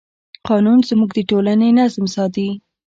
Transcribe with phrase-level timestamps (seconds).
[0.47, 2.49] قانون زموږ د ټولنې نظم ساتي.